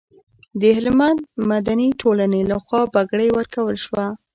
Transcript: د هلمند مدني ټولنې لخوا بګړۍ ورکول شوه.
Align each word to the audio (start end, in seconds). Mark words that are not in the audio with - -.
د 0.59 0.63
هلمند 0.77 1.19
مدني 1.51 1.89
ټولنې 2.01 2.41
لخوا 2.51 2.81
بګړۍ 2.93 3.29
ورکول 3.37 3.75
شوه. 3.85 4.05